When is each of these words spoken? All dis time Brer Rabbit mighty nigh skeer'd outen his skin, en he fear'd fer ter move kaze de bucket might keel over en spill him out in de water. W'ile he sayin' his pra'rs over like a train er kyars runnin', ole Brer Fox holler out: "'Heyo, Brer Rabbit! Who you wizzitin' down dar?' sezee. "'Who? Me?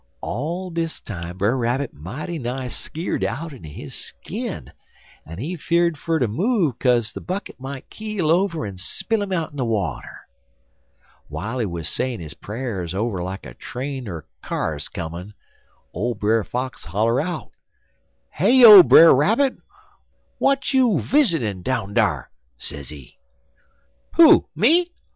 All 0.21 0.71
dis 0.71 0.99
time 0.99 1.37
Brer 1.37 1.55
Rabbit 1.55 1.93
mighty 1.93 2.39
nigh 2.39 2.69
skeer'd 2.69 3.23
outen 3.23 3.63
his 3.63 3.93
skin, 3.93 4.71
en 5.27 5.37
he 5.37 5.55
fear'd 5.55 5.95
fer 5.95 6.17
ter 6.17 6.27
move 6.27 6.79
kaze 6.79 7.13
de 7.13 7.21
bucket 7.21 7.59
might 7.59 7.87
keel 7.91 8.31
over 8.31 8.65
en 8.65 8.77
spill 8.77 9.21
him 9.21 9.31
out 9.31 9.51
in 9.51 9.57
de 9.57 9.63
water. 9.63 10.27
W'ile 11.29 11.59
he 11.77 11.83
sayin' 11.83 12.19
his 12.19 12.33
pra'rs 12.33 12.95
over 12.95 13.21
like 13.21 13.45
a 13.45 13.53
train 13.53 14.07
er 14.07 14.25
kyars 14.41 14.89
runnin', 14.97 15.35
ole 15.93 16.15
Brer 16.15 16.43
Fox 16.43 16.83
holler 16.85 17.21
out: 17.21 17.51
"'Heyo, 18.39 18.81
Brer 18.81 19.13
Rabbit! 19.13 19.55
Who 20.39 20.55
you 20.65 20.87
wizzitin' 20.97 21.61
down 21.61 21.93
dar?' 21.93 22.31
sezee. 22.57 23.19
"'Who? 24.15 24.47
Me? 24.55 24.89